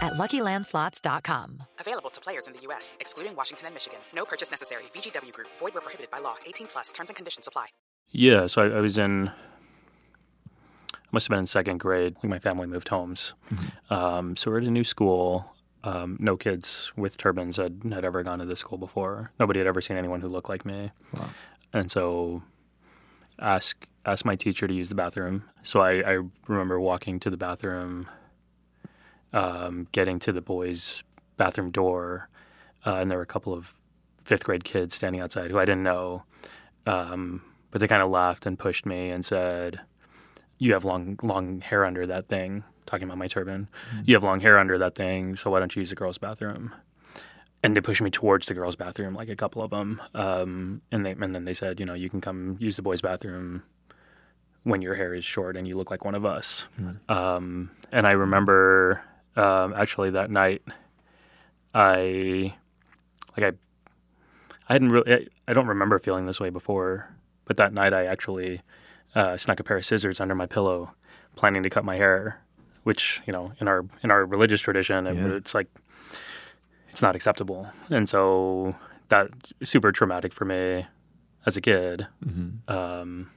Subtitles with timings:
[0.00, 1.62] at LuckyLandSlots.com.
[1.78, 3.98] Available to players in the U.S., excluding Washington and Michigan.
[4.14, 4.84] No purchase necessary.
[4.94, 5.48] VGW Group.
[5.58, 6.36] Void where prohibited by law.
[6.46, 6.90] 18 plus.
[6.92, 7.66] Terms and conditions apply.
[8.10, 12.16] Yeah, so I, I was in, I must have been in second grade.
[12.16, 13.34] Like my family moved homes.
[13.90, 15.54] Um, so we're at a new school.
[15.84, 19.32] Um, no kids with turbans had, had ever gone to this school before.
[19.38, 20.90] Nobody had ever seen anyone who looked like me.
[21.14, 21.30] Wow.
[21.72, 22.42] And so
[23.38, 25.44] ask asked my teacher to use the bathroom.
[25.62, 28.08] So I, I remember walking to the bathroom,
[29.32, 31.02] um, getting to the boys'
[31.36, 32.28] bathroom door,
[32.86, 33.74] uh, and there were a couple of
[34.22, 36.24] fifth grade kids standing outside who I didn't know.
[36.86, 39.80] Um, but they kind of laughed and pushed me and said,
[40.58, 43.68] "You have long long hair under that thing." Talking about my turban,
[44.06, 46.74] you have long hair under that thing, so why don't you use the girls' bathroom?
[47.62, 51.04] And they pushed me towards the girls' bathroom, like a couple of them, um, and
[51.04, 53.62] they and then they said, you know, you can come use the boys' bathroom
[54.62, 56.66] when your hair is short and you look like one of us.
[57.10, 59.02] Um, and I remember
[59.36, 60.62] um, actually that night,
[61.74, 62.54] I
[63.36, 63.56] like I
[64.68, 68.06] I hadn't really I, I don't remember feeling this way before, but that night I
[68.06, 68.62] actually
[69.14, 70.92] uh, snuck a pair of scissors under my pillow,
[71.36, 72.40] planning to cut my hair,
[72.82, 75.68] which you know in our in our religious tradition it- it's like
[76.90, 78.74] it's not acceptable, and so
[79.08, 79.28] that
[79.62, 80.86] super traumatic for me
[81.46, 82.06] as a kid.
[82.68, 83.30] Um,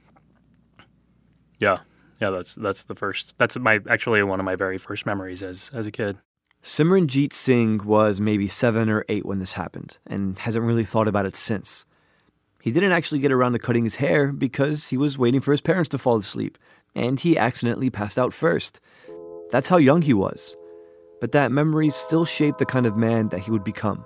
[1.58, 1.78] yeah,
[2.22, 3.34] yeah, that's that's the first.
[3.36, 6.18] That's my actually one of my very first memories as as a kid.
[6.62, 11.26] Simranjeet Singh was maybe seven or eight when this happened and hasn't really thought about
[11.26, 11.84] it since.
[12.62, 15.60] He didn't actually get around to cutting his hair because he was waiting for his
[15.60, 16.58] parents to fall asleep,
[16.94, 18.78] and he accidentally passed out first.
[19.50, 20.54] That's how young he was.
[21.20, 24.04] But that memory still shaped the kind of man that he would become.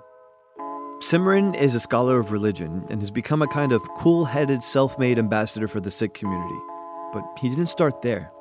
[1.01, 4.97] Simran is a scholar of religion and has become a kind of cool headed, self
[4.97, 6.59] made ambassador for the Sikh community.
[7.13, 8.31] But he didn't start there.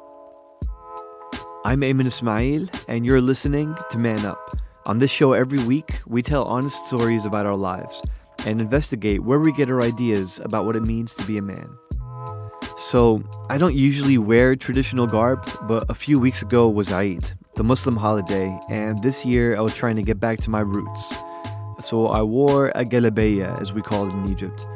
[1.64, 4.56] I'm Ayman Ismail, and you're listening to Man Up.
[4.86, 8.02] On this show, every week, we tell honest stories about our lives
[8.44, 11.78] and investigate where we get our ideas about what it means to be a man.
[12.76, 17.64] So, I don't usually wear traditional garb, but a few weeks ago was Eid, the
[17.64, 21.14] Muslim holiday, and this year I was trying to get back to my roots.
[21.78, 24.66] So, I wore a galabeya, as we call it in Egypt.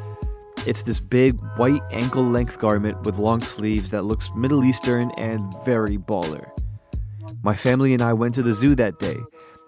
[0.67, 5.51] It's this big white ankle length garment with long sleeves that looks Middle Eastern and
[5.65, 6.51] very baller.
[7.41, 9.17] My family and I went to the zoo that day,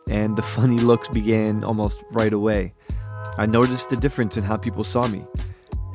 [0.08, 2.76] and the funny looks began almost right away.
[3.40, 5.26] I noticed a difference in how people saw me.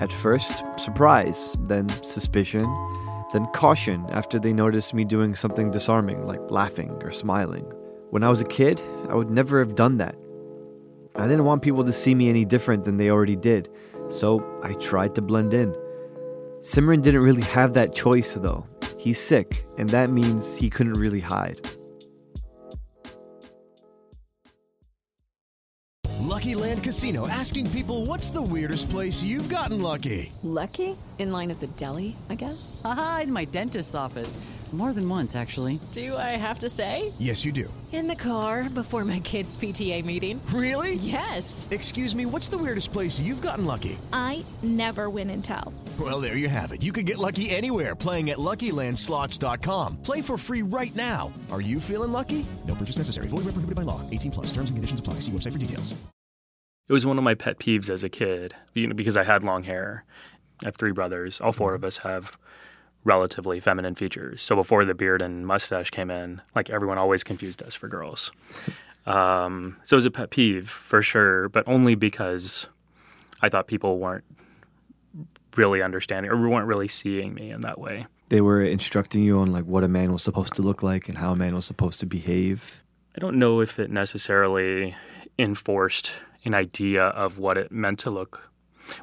[0.00, 2.64] At first, surprise, then suspicion,
[3.32, 7.70] then caution after they noticed me doing something disarming, like laughing or smiling.
[8.10, 10.16] When I was a kid, I would never have done that.
[11.14, 13.68] I didn't want people to see me any different than they already did,
[14.08, 15.74] so I tried to blend in.
[16.60, 18.66] Simran didn't really have that choice, though.
[18.98, 21.60] He's Sikh, and that means he couldn't really hide.
[26.38, 30.32] Lucky Land Casino asking people what's the weirdest place you've gotten lucky?
[30.44, 30.96] Lucky?
[31.18, 32.80] In line at the deli, I guess?
[32.84, 34.38] Aha, in my dentist's office.
[34.72, 35.80] More than once, actually.
[35.92, 37.12] Do I have to say?
[37.18, 37.72] Yes, you do.
[37.90, 40.42] In the car before my kids' PTA meeting.
[40.52, 40.96] Really?
[40.96, 41.66] Yes.
[41.70, 43.98] Excuse me, what's the weirdest place you've gotten lucky?
[44.12, 45.72] I never win and tell.
[45.98, 46.82] Well, there you have it.
[46.82, 50.02] You can get lucky anywhere playing at LuckyLandSlots.com.
[50.02, 51.32] Play for free right now.
[51.50, 52.44] Are you feeling lucky?
[52.66, 53.28] No purchase necessary.
[53.28, 54.02] Void where prohibited by law.
[54.10, 54.46] 18 plus.
[54.52, 55.14] Terms and conditions apply.
[55.14, 55.94] See website for details.
[56.88, 59.42] It was one of my pet peeves as a kid you know, because I had
[59.42, 60.04] long hair.
[60.62, 61.40] I have three brothers.
[61.40, 62.38] All four of us have
[63.08, 64.42] relatively feminine features.
[64.42, 68.30] So before the beard and mustache came in, like everyone always confused us for girls.
[69.06, 72.68] Um, so it was a pet peeve for sure, but only because
[73.40, 74.24] I thought people weren't
[75.56, 78.06] really understanding or weren't really seeing me in that way.
[78.28, 81.16] They were instructing you on like what a man was supposed to look like and
[81.16, 82.84] how a man was supposed to behave.
[83.16, 84.94] I don't know if it necessarily
[85.38, 86.12] enforced
[86.44, 88.50] an idea of what it meant to look,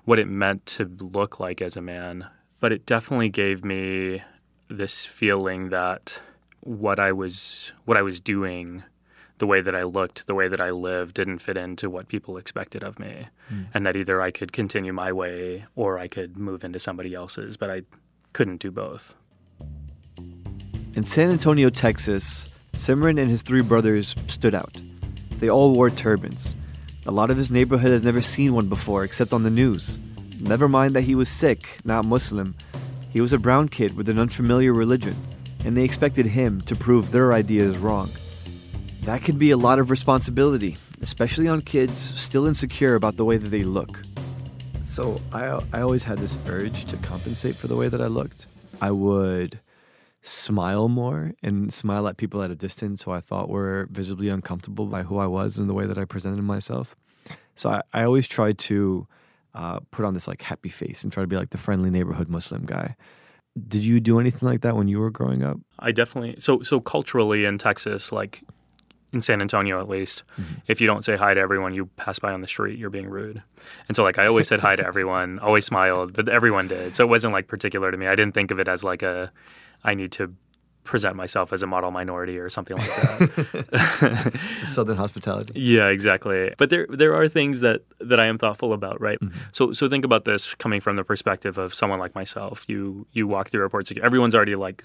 [0.05, 2.27] what it meant to look like as a man,
[2.65, 4.23] but it definitely gave me
[4.71, 6.19] this feeling that
[6.61, 8.81] what I was what I was doing,
[9.37, 12.37] the way that I looked, the way that I lived didn't fit into what people
[12.37, 13.27] expected of me.
[13.49, 13.65] Hmm.
[13.71, 17.55] And that either I could continue my way or I could move into somebody else's,
[17.55, 17.83] but I
[18.33, 19.13] couldn't do both.
[20.95, 24.75] In San Antonio, Texas, Simran and his three brothers stood out.
[25.37, 26.55] They all wore turbans.
[27.05, 29.99] A lot of his neighborhood had never seen one before except on the news.
[30.39, 32.55] Never mind that he was Sikh, not Muslim.
[33.09, 35.15] He was a brown kid with an unfamiliar religion,
[35.63, 38.11] and they expected him to prove their ideas wrong.
[39.03, 43.37] That can be a lot of responsibility, especially on kids still insecure about the way
[43.37, 44.01] that they look.
[44.81, 48.47] So I, I always had this urge to compensate for the way that I looked.
[48.81, 49.59] I would
[50.21, 54.85] smile more and smile at people at a distance who I thought were visibly uncomfortable
[54.85, 56.95] by who I was and the way that I presented myself.
[57.55, 59.07] So I, I always tried to
[59.55, 62.29] uh, put on this like happy face and try to be like the friendly neighborhood
[62.29, 62.95] Muslim guy.
[63.67, 65.57] Did you do anything like that when you were growing up?
[65.79, 68.43] I definitely so so culturally in Texas, like
[69.13, 70.23] in San Antonio at least,
[70.67, 73.09] if you don't say hi to everyone you pass by on the street, you're being
[73.09, 73.41] rude.
[73.87, 76.97] And so like I always said hi to everyone, always smiled, but everyone did.
[76.97, 78.07] So it wasn't like particular to me.
[78.07, 79.31] I didn't think of it as like a
[79.85, 80.33] I need to
[80.85, 84.39] present myself as a model minority or something like that.
[84.65, 85.59] Southern hospitality.
[85.59, 86.53] Yeah, exactly.
[86.57, 89.19] But there there are things that that I am thoughtful about, right?
[89.19, 89.37] Mm-hmm.
[89.51, 92.63] So so think about this coming from the perspective of someone like myself.
[92.67, 94.05] You you walk through airport security.
[94.05, 94.83] Everyone's already like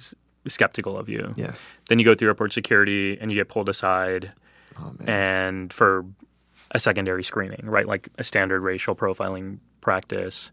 [0.49, 1.35] skeptical of you.
[1.37, 1.53] Yeah.
[1.89, 4.33] Then you go through airport security and you get pulled aside
[4.79, 6.07] Oh and for
[6.73, 7.87] a secondary screening, right?
[7.87, 10.51] Like a standard racial profiling practice.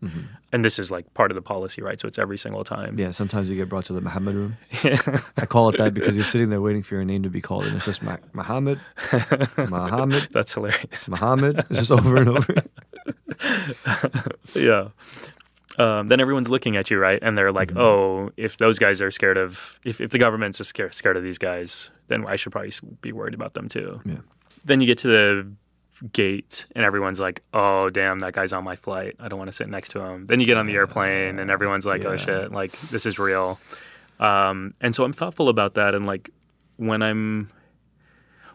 [0.54, 2.00] And this is like part of the policy, right?
[2.00, 2.98] So it's every single time.
[2.98, 4.58] Yeah, sometimes you get brought to the Muhammad room.
[5.38, 7.66] I call it that because you're sitting there waiting for your name to be called,
[7.66, 8.80] and it's just Ma- Muhammad,
[9.58, 11.10] Muhammad, That's hilarious.
[11.10, 11.66] Muhammad.
[11.70, 12.56] It's just over and over.
[14.56, 14.88] yeah.
[15.78, 17.20] Um, then everyone's looking at you, right?
[17.22, 17.78] And they're like, Mm-hmm.
[17.80, 21.24] "Oh, if those guys are scared of, if, if the government's just scared, scared of
[21.24, 24.18] these guys, then I should probably be worried about them too." Yeah.
[24.66, 25.52] Then you get to the
[26.12, 29.16] gate, and everyone's like, "Oh, damn, that guy's on my flight.
[29.20, 31.50] I don't want to sit next to him." Then you get on the airplane, and
[31.50, 33.60] everyone's like, "Oh shit, like this is real."
[34.20, 36.30] Um, and so I'm thoughtful about that, and like
[36.78, 37.50] when I'm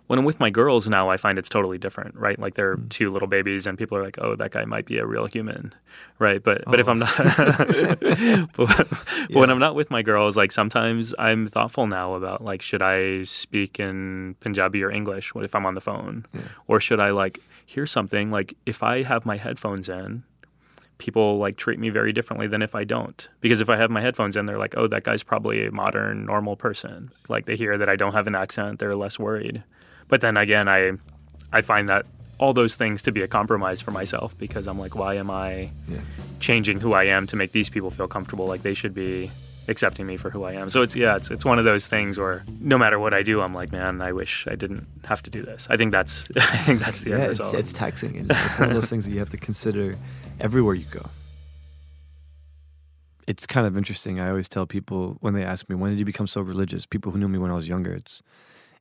[0.08, 2.38] when I'm with my girls now, I find it's totally different, right?
[2.38, 2.88] Like they're Mm.
[2.90, 5.74] two little babies, and people are like, "Oh, that guy might be a real human,"
[6.18, 6.42] right?
[6.42, 6.92] But but if Oh.
[6.92, 8.88] I'm not, but, but
[9.30, 13.24] when I'm not with my girls, like sometimes I'm thoughtful now about like, should I
[13.24, 15.34] speak in Punjabi or English?
[15.34, 16.26] What if I'm on the phone,
[16.66, 18.30] or should I like hear something?
[18.30, 20.24] Like if I have my headphones in,
[20.98, 23.28] people like treat me very differently than if I don't.
[23.40, 26.26] Because if I have my headphones in, they're like, "Oh, that guy's probably a modern,
[26.26, 29.62] normal person." Like they hear that I don't have an accent, they're less worried.
[30.12, 30.92] But then again, I
[31.54, 32.04] I find that
[32.36, 35.70] all those things to be a compromise for myself because I'm like, why am I
[35.88, 36.00] Yeah.
[36.38, 38.46] changing who I am to make these people feel comfortable?
[38.46, 39.30] Like they should be
[39.68, 40.68] accepting me for who I am.
[40.68, 43.40] So it's yeah, it's it's one of those things where no matter what I do,
[43.40, 45.66] I'm like, man, I wish I didn't have to do this.
[45.70, 48.68] I think that's I think that's the yeah, end it's, it's taxing, and it's one
[48.68, 49.94] of those things that you have to consider
[50.40, 51.06] everywhere you go.
[53.26, 54.20] It's kind of interesting.
[54.20, 57.12] I always tell people when they ask me, "When did you become so religious?" People
[57.12, 58.22] who knew me when I was younger, it's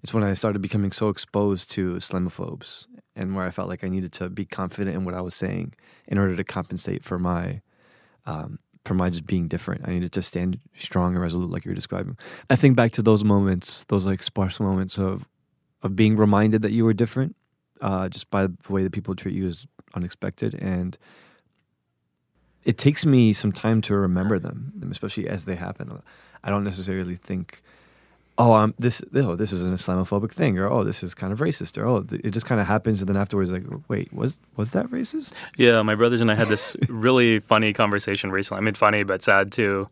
[0.02, 3.90] it's when I started becoming so exposed to Islamophobes, and where I felt like I
[3.90, 5.74] needed to be confident in what I was saying
[6.08, 7.62] in order to compensate for my
[8.26, 9.88] um, for my just being different.
[9.88, 12.18] I needed to stand strong and resolute, like you were describing.
[12.50, 15.28] I think back to those moments, those like sparse moments of
[15.84, 17.36] of being reminded that you were different,
[17.82, 20.98] uh, just by the way that people treat you is unexpected, and
[22.64, 26.02] it takes me some time to remember them, especially as they happen.
[26.44, 27.62] I don't necessarily think,
[28.38, 31.40] oh, um, this oh, this is an Islamophobic thing, or oh, this is kind of
[31.40, 34.72] racist, or oh, it just kind of happens, and then afterwards, like, wait, was was
[34.72, 35.34] that racist?
[35.58, 38.60] Yeah, my brothers and I had this really funny conversation recently.
[38.62, 39.90] I mean, funny but sad too.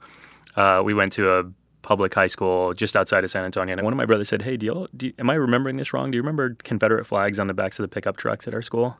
[0.55, 1.43] Uh, we went to a
[1.81, 4.57] public high school just outside of San Antonio, and one of my brothers said, "Hey,
[4.57, 6.11] do you, do you, am I remembering this wrong?
[6.11, 8.97] Do you remember Confederate flags on the backs of the pickup trucks at our school?"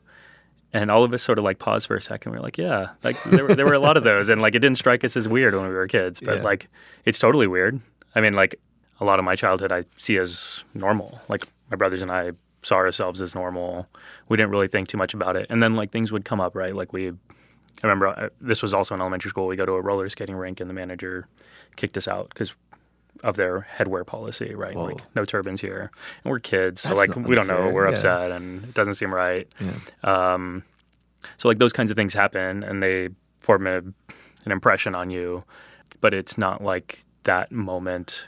[0.72, 2.30] And all of us sort of like paused for a second.
[2.32, 4.54] We are like, "Yeah, like there were, there were a lot of those, and like
[4.54, 6.42] it didn't strike us as weird when we were kids, but Yeah.
[6.44, 6.68] like
[7.04, 7.80] it's totally weird.
[8.14, 8.54] I mean, like
[9.00, 11.20] a lot of my childhood I see as normal.
[11.28, 13.86] Like my brothers and I saw ourselves as normal.
[14.28, 15.46] We didn't really think too much about it.
[15.50, 16.74] And then like things would come up, right?
[16.74, 17.12] Like we, I
[17.82, 19.46] remember uh, this was also in elementary school.
[19.46, 21.26] We go to a roller skating rink and the manager
[21.76, 22.54] kicked us out because
[23.22, 24.74] of their headwear policy, right?
[24.74, 24.84] Whoa.
[24.84, 25.90] Like no turbans here,
[26.24, 27.68] and we're kids, so That's like we don't know.
[27.68, 27.90] We're yeah.
[27.90, 29.46] upset, and it doesn't seem right.
[29.60, 30.32] Yeah.
[30.34, 30.62] Um,
[31.36, 35.44] so like those kinds of things happen, and they form a, an impression on you,
[36.00, 38.26] but it's not like that moment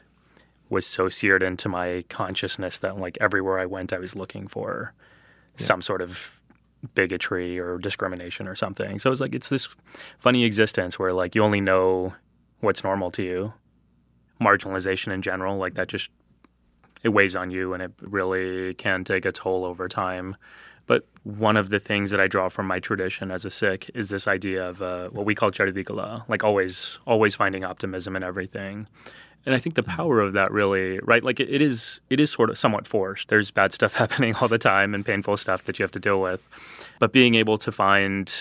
[0.73, 4.95] was so seared into my consciousness that like everywhere I went, I was looking for
[5.57, 6.41] some sort of
[6.95, 8.99] bigotry or discrimination or something.
[8.99, 9.69] So it's like it's this
[10.19, 12.15] funny existence where like you only know
[12.61, 13.53] what's normal to you.
[14.41, 16.09] Marginalization in general, like that just
[17.03, 20.37] it weighs on you and it really can take a toll over time.
[20.87, 24.09] But one of the things that I draw from my tradition as a Sikh is
[24.09, 28.89] this idea of uh, what we call chardikala, like always, always finding optimism in everything.
[29.45, 29.91] And I think the hmm.
[29.91, 31.23] power of that really, right?
[31.23, 33.29] Like it, it is, it is sort of somewhat forced.
[33.29, 36.21] There's bad stuff happening all the time and painful stuff that you have to deal
[36.21, 36.49] with.
[36.99, 38.33] But being able to find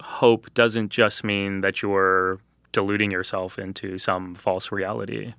[0.00, 2.40] hope doesn't just mean that you're
[2.72, 5.34] deluding yourself into some false reality.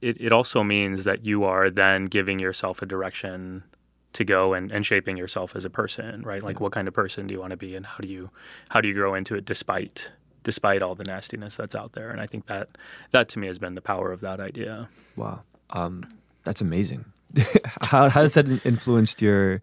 [0.00, 3.64] It, it also means that you are then giving yourself a direction
[4.12, 6.42] to go and, and shaping yourself as a person, right?
[6.42, 8.30] Like what kind of person do you want to be and how do you
[8.70, 10.10] how do you grow into it despite
[10.46, 12.10] despite all the nastiness that's out there?
[12.10, 12.68] And I think that
[13.10, 14.88] that to me has been the power of that idea.
[15.16, 16.06] Wow, um,
[16.44, 17.04] that's amazing.
[17.82, 19.60] how, how has that influenced your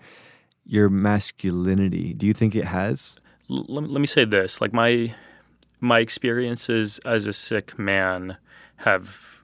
[0.65, 2.13] your masculinity?
[2.13, 3.15] Do you think it has?
[3.49, 5.15] L- let, me say this: like my
[5.79, 8.37] my experiences as a Sikh man
[8.77, 9.39] have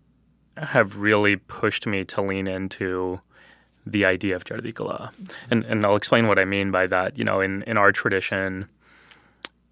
[0.58, 3.22] have really pushed me to lean into
[3.86, 5.12] the idea of Chardi Kala.
[5.50, 7.18] And and I'll explain what I mean by that.
[7.18, 8.68] You know, in, in our tradition,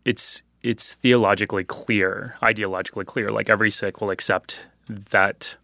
[0.05, 3.31] it's it's theologically clear, ideologically clear.
[3.31, 5.55] Like every Sikh will accept that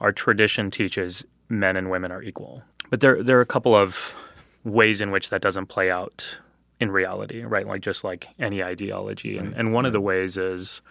[0.00, 2.64] our tradition teaches men and women are equal.
[2.90, 4.14] But there there are a couple of
[4.64, 6.38] ways in which that doesn't play out
[6.80, 7.66] in reality, right?
[7.66, 9.38] Like just like any ideology.
[9.38, 10.82] And and one of the ways is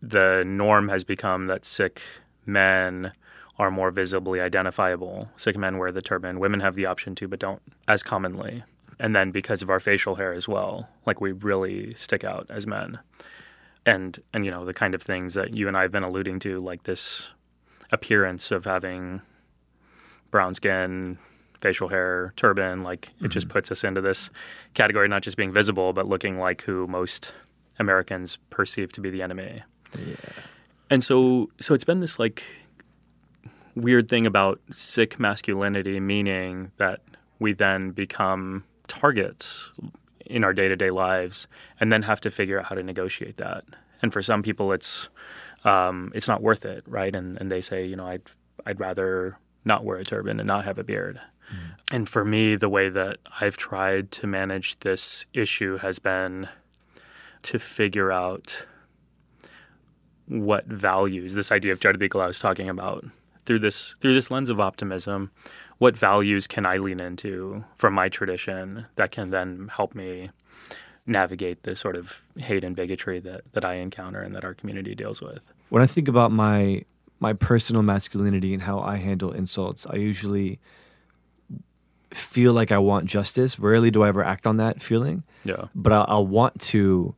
[0.00, 2.00] the norm has become that Sikh
[2.46, 3.12] men
[3.58, 5.28] are more visibly identifiable.
[5.36, 6.40] Sikh men wear the turban.
[6.40, 8.64] Women have the option to, but don't as commonly.
[9.00, 12.66] And then because of our facial hair as well, like we really stick out as
[12.66, 12.98] men.
[13.86, 16.38] And and you know the kind of things that you and I have been alluding
[16.40, 17.30] to, like this
[17.90, 19.22] appearance of having
[20.30, 21.18] brown skin,
[21.60, 23.54] facial hair, turban, like it just mm-hmm.
[23.54, 24.30] puts us into this
[24.74, 27.32] category, not just being visible, but looking like who most
[27.78, 29.62] Americans perceive to be the enemy.
[29.98, 30.14] Yeah.
[30.90, 32.42] And so so it's been this like
[33.74, 37.00] weird thing about Sikh masculinity, meaning that
[37.38, 39.70] we then become targets
[40.26, 41.46] in our day to day lives,
[41.78, 43.64] and then have to figure out how to negotiate that.
[44.02, 45.08] And for some people, it's
[45.64, 47.14] um, it's not worth it, right?
[47.14, 48.22] And and they say, you know, I'd
[48.66, 51.20] I'd rather not wear a turban and not have a beard.
[51.90, 56.48] And for me, the way that I've tried to manage this issue has been
[57.42, 58.66] to figure out
[60.26, 63.04] what values this idea of Chardi Kala I was talking about
[63.50, 65.32] through this through this lens of optimism.
[65.78, 70.30] What values can I lean into from my tradition that can then help me
[71.04, 74.94] navigate the sort of hate and bigotry that, that I encounter and that our community
[74.94, 75.52] deals with?
[75.68, 76.84] When I think about my
[77.18, 80.60] my personal masculinity and how I handle insults, I usually
[82.14, 83.58] feel like I want justice.
[83.58, 85.24] Rarely do I ever act on that feeling.
[85.44, 85.64] Yeah.
[85.74, 87.16] But I, I want to.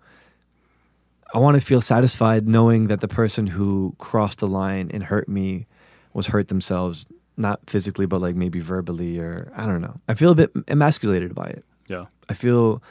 [1.35, 5.29] I want to feel satisfied knowing that the person who crossed the line and hurt
[5.29, 5.67] me
[6.15, 10.01] was hurt themselves, not physically, but like maybe verbally or I don't know.
[10.09, 11.65] I feel a bit emasculated by it.
[11.89, 12.07] Yeah.
[12.29, 12.83] I feel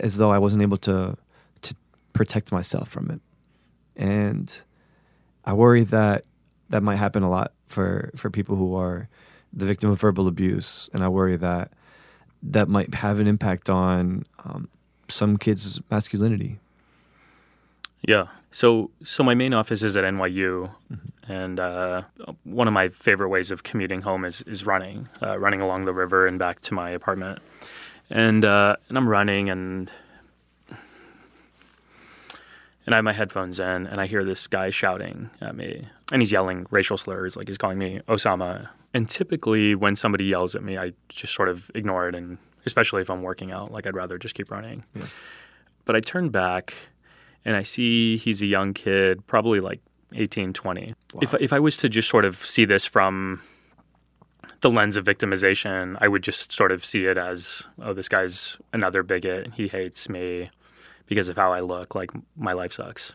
[0.00, 1.16] as though I wasn't able to
[1.62, 1.74] to
[2.12, 3.20] protect myself from it,
[3.96, 4.54] and
[5.44, 6.24] I worry that
[6.68, 9.08] that might happen a lot for for people who are
[9.52, 11.72] the victim of verbal abuse, and I worry that
[12.42, 14.68] that might have an impact on um,
[15.08, 16.58] some kids' masculinity.
[18.02, 18.26] Yeah.
[18.52, 20.70] So so my main office is at NYU,
[21.28, 22.02] and uh,
[22.44, 25.92] one of my favorite ways of commuting home is is running, uh, running along the
[25.92, 27.40] river and back to my apartment,
[28.08, 29.90] and uh, and I'm running and.
[32.86, 36.22] And I have my headphones in, and I hear this guy shouting at me, and
[36.22, 38.68] he's yelling racial slurs, like he's calling me Osama.
[38.92, 43.02] And typically, when somebody yells at me, I just sort of ignore it, and especially
[43.02, 44.82] if I'm working out, like I'd rather just keep running.
[45.84, 46.74] But I turn back,
[47.44, 49.80] and I see he's a young kid, probably like
[50.14, 50.94] 18, 20.
[51.22, 53.40] If, if I was to just sort of see this from
[54.60, 58.58] the lens of victimization, I would just sort of see it as, oh, this guy's
[58.72, 59.54] another bigot.
[59.54, 60.50] He hates me
[61.06, 61.94] because of how I look.
[61.94, 63.14] Like my life sucks.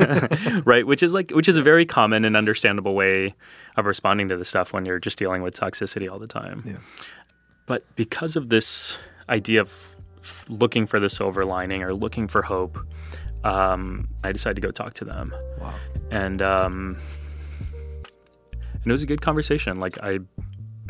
[0.64, 0.86] right?
[0.86, 3.34] Which is like, which is a very common and understandable way
[3.76, 6.62] of responding to this stuff when you're just dealing with toxicity all the time.
[6.66, 6.76] Yeah.
[7.66, 9.72] But because of this idea of
[10.48, 12.78] looking for the silver lining or looking for hope,
[13.44, 15.34] um, I decided to go talk to them.
[15.60, 15.74] Wow.
[16.10, 16.96] And um,
[18.82, 19.78] and it was a good conversation.
[19.78, 20.20] Like I,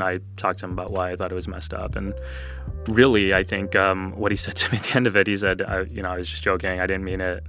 [0.01, 2.15] I talked to him about why I thought it was messed up, and
[2.89, 5.37] really, I think um, what he said to me at the end of it, he
[5.37, 6.81] said, I, you know, I was just joking.
[6.81, 7.45] I didn't mean it.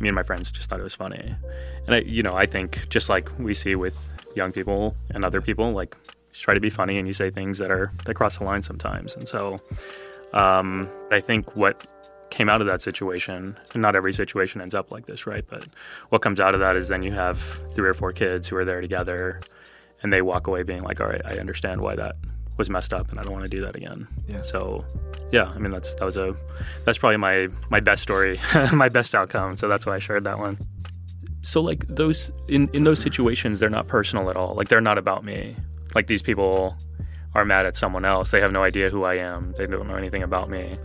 [0.00, 1.34] Me and my friends just thought it was funny,
[1.86, 3.96] and I, you know, I think just like we see with
[4.34, 5.94] young people and other people, like
[6.32, 8.62] just try to be funny and you say things that are that cross the line
[8.62, 9.60] sometimes, and so
[10.32, 11.86] um, I think what
[12.40, 15.44] came out of that situation, and not every situation ends up like this, right?
[15.46, 15.68] But
[16.08, 17.38] what comes out of that is then you have
[17.74, 19.38] three or four kids who are there together
[20.02, 22.16] and they walk away being like, all right, I understand why that
[22.56, 24.08] was messed up and I don't want to do that again.
[24.26, 24.40] Yeah.
[24.40, 24.86] So
[25.30, 26.34] yeah, I mean that's that was a
[26.86, 28.40] that's probably my my best story,
[28.72, 29.58] my best outcome.
[29.58, 30.56] So that's why I shared that one.
[31.42, 34.54] So like those in in those situations they're not personal at all.
[34.54, 35.56] Like they're not about me.
[35.94, 36.74] Like these people
[37.34, 38.30] are mad at someone else.
[38.30, 39.54] They have no idea who I am.
[39.56, 40.78] They don't know anything about me.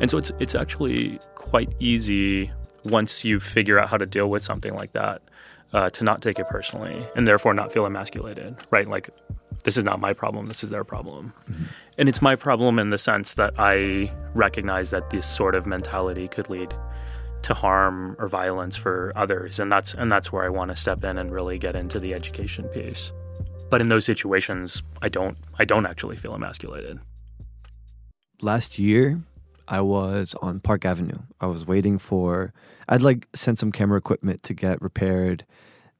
[0.00, 2.50] And so it's it's actually quite easy
[2.84, 5.22] once you figure out how to deal with something like that
[5.72, 8.88] uh, to not take it personally and therefore not feel emasculated, right?
[8.88, 9.10] Like
[9.64, 11.32] this is not my problem, this is their problem.
[11.50, 11.64] Mm-hmm.
[11.98, 16.28] And it's my problem in the sense that I recognize that this sort of mentality
[16.28, 16.74] could lead
[17.42, 21.02] to harm or violence for others and that's and that's where I want to step
[21.04, 23.12] in and really get into the education piece.
[23.70, 26.98] But in those situations, I don't I don't actually feel emasculated.
[28.42, 29.20] Last year,
[29.68, 31.18] I was on Park Avenue.
[31.40, 32.52] I was waiting for
[32.88, 35.46] I'd like sent some camera equipment to get repaired.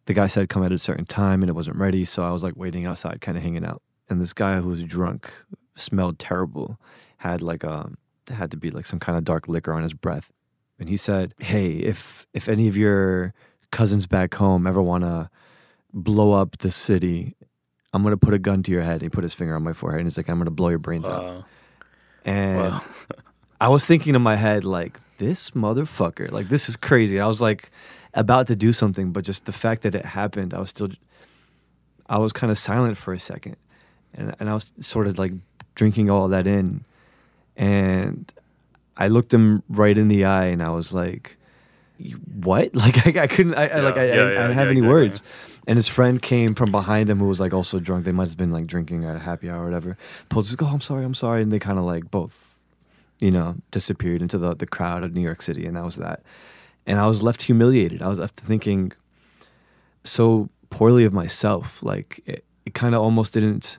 [0.07, 2.43] The guy said come at a certain time and it wasn't ready, so I was
[2.43, 3.83] like waiting outside kind of hanging out.
[4.09, 5.33] And this guy who was drunk,
[5.77, 6.81] smelled terrible,
[7.19, 7.99] had like a um,
[8.29, 10.33] had to be like some kind of dark liquor on his breath.
[10.81, 13.33] And he said, "Hey, if if any of your
[13.71, 15.31] cousins back home ever want to
[15.93, 17.37] blow up the city
[17.93, 18.95] I'm gonna put a gun to your head.
[18.95, 20.79] And he put his finger on my forehead and he's like, I'm gonna blow your
[20.79, 21.45] brains out.
[22.25, 22.81] And
[23.61, 27.21] I was thinking in my head, like, this motherfucker, like this is crazy.
[27.21, 27.71] I was like
[28.15, 30.89] about to do something, but just the fact that it happened, I was still
[32.09, 33.57] I was kind of silent for a second.
[34.15, 35.33] And and I was sort of like
[35.75, 36.85] drinking all that in.
[37.57, 38.33] And
[38.97, 41.37] I looked him right in the eye and I was like,
[42.35, 42.75] what?
[42.81, 43.55] Like I, I couldn't.
[43.55, 44.89] I, yeah, like I, yeah, I, yeah, I, didn't have any exactly.
[44.89, 45.23] words.
[45.67, 48.05] And his friend came from behind him who was like also drunk.
[48.05, 49.97] They might have been like drinking at a happy hour or whatever.
[50.29, 50.67] Pulled just go.
[50.67, 51.05] Oh, I'm sorry.
[51.05, 51.43] I'm sorry.
[51.43, 52.61] And they kind of like both,
[53.19, 55.67] you know, disappeared into the the crowd of New York City.
[55.67, 56.23] And that was that.
[56.87, 58.03] And I was left humiliated.
[58.03, 58.93] I was left thinking
[60.03, 61.83] so poorly of myself.
[61.83, 63.79] Like it, it kind of almost didn't.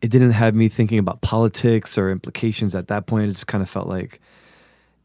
[0.00, 3.28] It didn't have me thinking about politics or implications at that point.
[3.28, 4.20] It just kind of felt like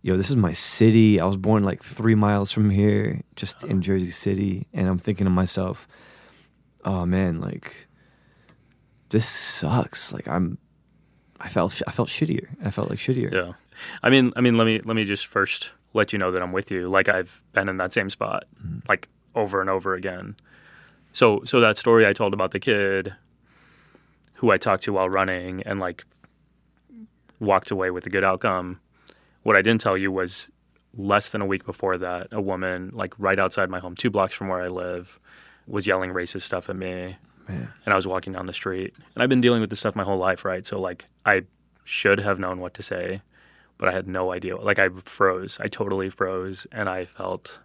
[0.02, 1.20] yo, this is my city.
[1.20, 4.68] I was born like three miles from here, just in Jersey City.
[4.74, 5.88] And I'm thinking to myself,
[6.84, 7.88] oh man, like
[9.10, 10.12] this sucks.
[10.12, 10.58] Like I'm,
[11.40, 12.48] I felt, I felt shittier.
[12.64, 13.32] I felt like shittier.
[13.32, 13.54] Yeah.
[14.04, 16.52] I mean, I mean, let me, let me just first let you know that I'm
[16.52, 16.90] with you.
[16.90, 18.80] Like I've been in that same spot, mm-hmm.
[18.88, 20.36] like over and over again.
[21.14, 23.16] So, so that story I told about the kid
[24.36, 26.06] who I talked to while running and like
[27.40, 28.80] walked away with a good outcome
[29.44, 30.50] what I didn't tell you was
[30.94, 34.34] less than a week before that, a woman, like right outside my home, two blocks
[34.34, 35.20] from where I live,
[35.68, 37.18] was yelling racist stuff at me.
[37.48, 37.74] Man.
[37.86, 38.94] And I was walking down the street.
[39.16, 40.66] And I've been dealing with this stuff my whole life, right?
[40.66, 41.44] So, like, I
[41.84, 43.22] should have known what to say,
[43.78, 44.58] but I had no idea.
[44.58, 45.58] Like, I froze.
[45.60, 46.68] I totally froze.
[46.72, 47.60] And I felt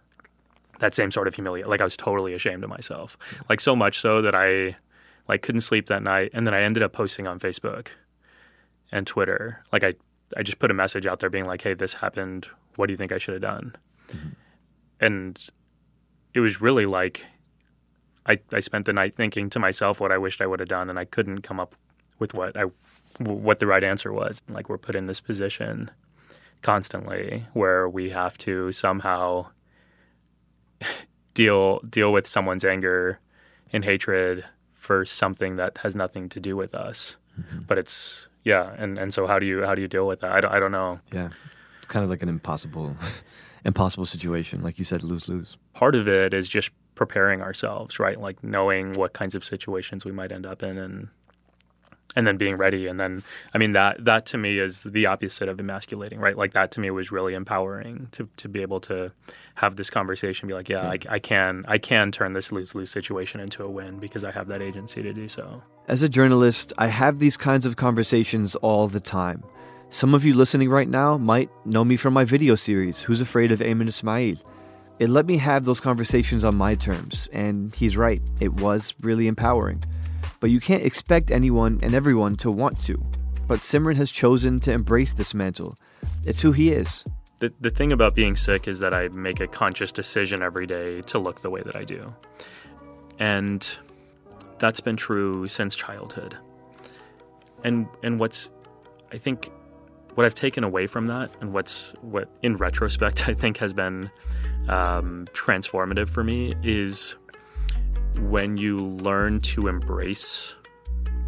[0.79, 1.69] that same sort of humiliation.
[1.69, 3.17] Like, I was totally ashamed of myself.
[3.49, 4.77] Like, so much so that I,
[5.27, 6.31] like, couldn't sleep that night.
[6.33, 7.89] And then I ended up posting on Facebook
[8.91, 9.63] and Twitter.
[9.71, 9.93] Like, I
[10.35, 12.49] I just put a message out there being like, "Hey, this happened.
[12.75, 13.75] What do you think I should have done?"
[14.09, 14.29] Mm-hmm.
[14.99, 15.49] And
[16.33, 17.25] it was really like
[18.25, 20.89] I I spent the night thinking to myself what I wished I would have done,
[20.89, 21.75] and I couldn't come up
[22.19, 22.65] with what I
[23.19, 24.41] what the right answer was.
[24.49, 25.91] Like we're put in this position
[26.61, 29.47] constantly where we have to somehow
[31.33, 33.19] deal deal with someone's anger
[33.71, 37.17] and hatred for something that has nothing to do with us.
[37.39, 37.59] Mm-hmm.
[37.67, 40.31] But it's yeah, and and so how do you how do you deal with that?
[40.31, 41.01] I don't I don't know.
[41.11, 41.29] Yeah,
[41.75, 42.95] it's kind of like an impossible
[43.65, 45.57] impossible situation, like you said, lose lose.
[45.73, 48.19] Part of it is just preparing ourselves, right?
[48.19, 51.09] Like knowing what kinds of situations we might end up in, and
[52.15, 52.87] and then being ready.
[52.87, 56.37] And then i mean that that to me is the opposite of emasculating right?
[56.37, 59.11] Like that to me was really empowering to to be able to
[59.55, 63.39] have this conversation be like yeah, I, I can i can turn this lose-lose situation
[63.39, 65.61] into a win because i have that agency to do so.
[65.87, 69.43] As a journalist i have these kinds of conversations all the time.
[69.89, 73.53] Some of you listening right now might know me from my video series who's afraid
[73.53, 74.37] of Ayman Ismail
[74.99, 78.21] it let me have those conversations on my terms and he's right.
[78.39, 79.83] It was really empowering
[80.39, 83.03] but you can't expect anyone and everyone to want to.
[83.47, 85.77] But Simran has chosen to embrace this mantle.
[86.25, 87.05] It's who he is.
[87.39, 91.01] The, the thing about being Sikh is that I make a conscious decision every day
[91.03, 92.13] to look the way that I do.
[93.19, 93.67] And
[94.59, 96.37] that's been true since childhood.
[97.63, 98.49] And and what's
[99.11, 99.51] I think
[100.15, 104.09] what I've taken away from that and what's what in retrospect I think has been
[104.67, 107.15] um, transformative for me is
[108.19, 110.55] when you learn to embrace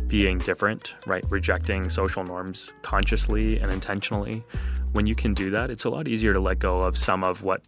[0.07, 1.23] being different, right?
[1.29, 4.43] Rejecting social norms consciously and intentionally,
[4.93, 7.43] when you can do that, it's a lot easier to let go of some of
[7.43, 7.61] what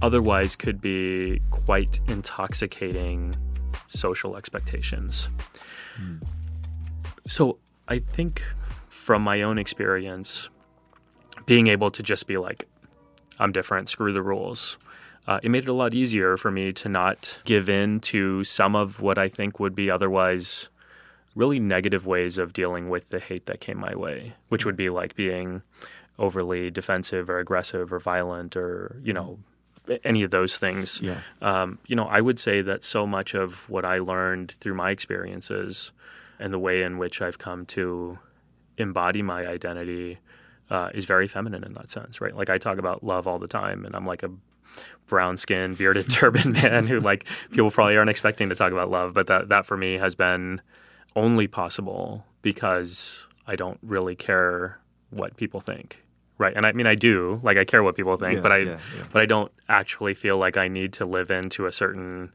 [0.00, 3.34] otherwise could be quite intoxicating
[3.88, 5.28] social expectations.
[6.00, 6.22] Mm.
[7.26, 8.42] So I think
[8.88, 10.48] from my own experience,
[11.46, 12.66] being able to just be like,
[13.38, 14.78] I'm different, screw the rules,
[15.26, 18.76] uh, it made it a lot easier for me to not give in to some
[18.76, 20.68] of what I think would be otherwise
[21.34, 24.88] really negative ways of dealing with the hate that came my way, which would be
[24.88, 25.62] like being
[26.18, 29.38] overly defensive or aggressive or violent or, you know,
[30.04, 31.00] any of those things.
[31.02, 31.18] Yeah.
[31.42, 34.90] Um, you know, I would say that so much of what I learned through my
[34.90, 35.92] experiences
[36.38, 38.18] and the way in which I've come to
[38.78, 40.18] embody my identity
[40.70, 42.34] uh, is very feminine in that sense, right?
[42.34, 44.30] Like I talk about love all the time, and I'm like a
[45.06, 49.14] brown skinned, bearded turban man who like people probably aren't expecting to talk about love,
[49.14, 50.60] but that that for me has been
[51.16, 54.78] only possible because I don't really care
[55.10, 56.02] what people think.
[56.38, 56.56] Right.
[56.56, 57.40] And I mean I do.
[57.42, 59.04] Like I care what people think, Yeah, but I yeah, yeah.
[59.12, 62.32] but I don't actually feel like I need to live into a certain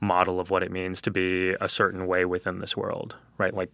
[0.00, 3.16] model of what it means to be a certain way within this world.
[3.36, 3.52] Right?
[3.52, 3.70] Like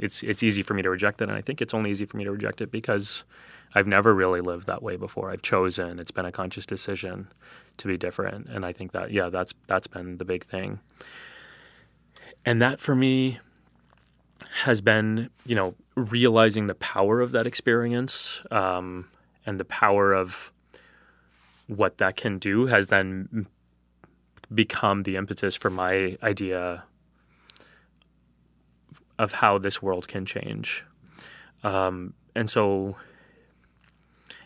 [0.00, 2.16] it's it's easy for me to reject it and I think it's only easy for
[2.16, 3.24] me to reject it because
[3.74, 5.30] I've never really lived that way before.
[5.30, 7.28] I've chosen, it's been a conscious decision
[7.78, 10.80] to be different and I think that yeah, that's that's been the big thing.
[12.44, 13.38] And that for me
[14.64, 19.08] has been, you know, realizing the power of that experience um,
[19.46, 20.52] and the power of
[21.66, 23.46] what that can do has then
[24.52, 26.84] become the impetus for my idea
[29.22, 30.84] of how this world can change.
[31.62, 32.96] Um, and so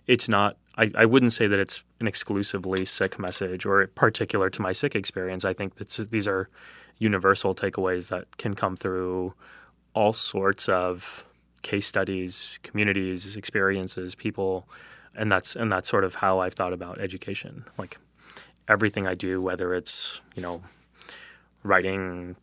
[0.06, 4.60] it's not, I, I wouldn't say that it's an exclusively Sikh message or particular to
[4.60, 5.46] my Sikh experience.
[5.46, 6.50] I think that these are
[6.98, 9.32] universal takeaways that can come through
[9.94, 11.24] all sorts of
[11.62, 14.68] case studies, communities, experiences, people,
[15.14, 17.64] and that's and that's sort of how I've thought about education.
[17.78, 17.96] Like
[18.68, 20.62] everything I do, whether it's you know
[21.62, 22.36] writing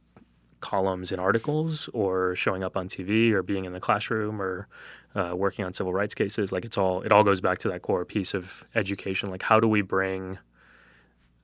[0.64, 4.68] columns in articles or showing up on TV or being in the classroom or
[5.14, 7.82] uh, working on civil rights cases, like it's all it all goes back to that
[7.82, 9.30] core piece of education.
[9.30, 10.40] Like how do we bring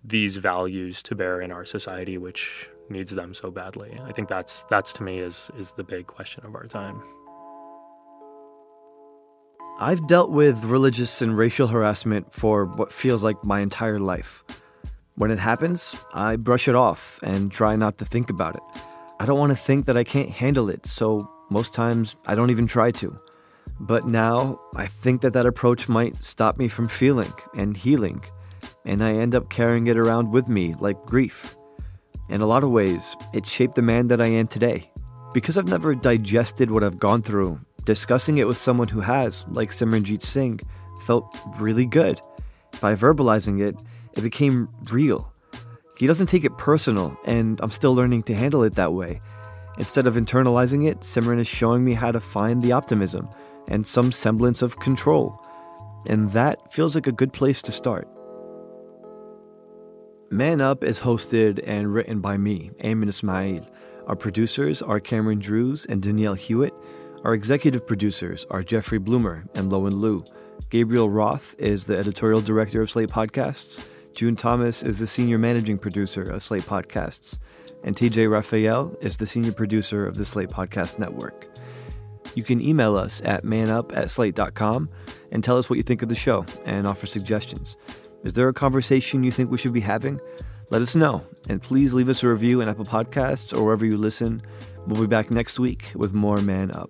[0.04, 4.00] these values to bear in our society, which needs them so badly?
[4.06, 7.04] I think that's that's to me is is the big question of our time.
[9.82, 14.44] I've dealt with religious and racial harassment for what feels like my entire life.
[15.16, 18.64] When it happens, I brush it off and try not to think about it.
[19.20, 22.52] I don't want to think that I can't handle it, so most times I don't
[22.52, 23.20] even try to.
[23.80, 28.24] But now I think that that approach might stop me from feeling and healing,
[28.86, 31.58] and I end up carrying it around with me like grief.
[32.30, 34.92] In a lot of ways, it shaped the man that I am today.
[35.34, 39.72] Because I've never digested what I've gone through, discussing it with someone who has, like
[39.72, 40.60] Simranjeet Singh,
[41.02, 42.22] felt really good.
[42.80, 43.76] By verbalizing it,
[44.14, 45.29] it became real.
[46.00, 49.20] He doesn't take it personal, and I'm still learning to handle it that way.
[49.78, 53.30] Instead of internalizing it, Simran is showing me how to find the optimism
[53.68, 55.46] and some semblance of control.
[56.08, 58.08] And that feels like a good place to start.
[60.32, 63.68] Man Up is hosted and written by me, Ayman Ismail.
[64.08, 66.74] Our producers are Cameron Drews and Danielle Hewitt.
[67.26, 70.24] Our executive producers are Jeffrey Bloomer and Lowen Liu.
[70.70, 73.86] Gabriel Roth is the editorial director of Slate Podcasts.
[74.16, 77.38] June Thomas is the senior managing producer of Slate Podcasts.
[77.84, 81.48] And TJ Raphael is the senior producer of the Slate Podcast Network.
[82.36, 84.90] You can email us at manup at slate.com
[85.32, 87.78] and tell us what you think of the show and offer suggestions.
[88.24, 90.20] Is there a conversation you think we should be having?
[90.70, 91.26] Let us know.
[91.48, 94.42] And please leave us a review in Apple Podcasts or wherever you listen.
[94.86, 96.90] We'll be back next week with more Man Up.